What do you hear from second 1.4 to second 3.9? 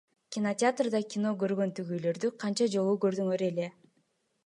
көргөн түгөйлөрдү канча жолу көрдүңөр эле?